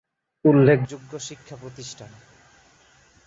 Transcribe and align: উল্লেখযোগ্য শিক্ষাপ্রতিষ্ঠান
উল্লেখযোগ্য 0.45 1.11
শিক্ষাপ্রতিষ্ঠান 1.19 2.11